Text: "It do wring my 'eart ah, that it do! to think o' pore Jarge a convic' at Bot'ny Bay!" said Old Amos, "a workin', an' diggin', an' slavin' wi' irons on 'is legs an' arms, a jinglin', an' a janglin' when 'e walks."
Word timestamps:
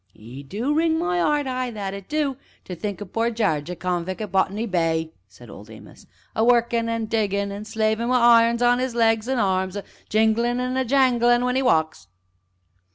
"It 0.15 0.49
do 0.49 0.73
wring 0.73 0.97
my 0.97 1.21
'eart 1.21 1.45
ah, 1.45 1.69
that 1.69 1.93
it 1.93 2.09
do! 2.09 2.35
to 2.65 2.75
think 2.75 3.03
o' 3.03 3.05
pore 3.05 3.29
Jarge 3.29 3.69
a 3.69 3.75
convic' 3.75 4.19
at 4.19 4.31
Bot'ny 4.31 4.65
Bay!" 4.65 5.13
said 5.27 5.47
Old 5.47 5.69
Amos, 5.69 6.07
"a 6.35 6.43
workin', 6.43 6.89
an' 6.89 7.05
diggin', 7.05 7.51
an' 7.51 7.65
slavin' 7.65 8.09
wi' 8.09 8.17
irons 8.19 8.63
on 8.63 8.79
'is 8.79 8.95
legs 8.95 9.29
an' 9.29 9.37
arms, 9.37 9.75
a 9.75 9.83
jinglin', 10.09 10.59
an' 10.59 10.75
a 10.75 10.83
janglin' 10.85 11.45
when 11.45 11.55
'e 11.55 11.61
walks." 11.61 12.07